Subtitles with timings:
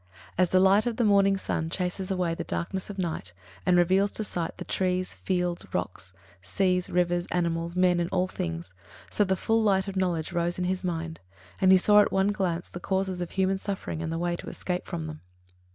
[0.35, 3.33] As the light of the morning sun chases away the darkness of night,
[3.67, 8.73] and reveals to sight the trees, fields, rocks, seas, rivers, animals, men and all things,
[9.11, 11.19] so the full light of knowledge rose in his mind,
[11.61, 14.49] and he saw at one glance the causes of human suffering and the way to
[14.49, 15.21] escape from them.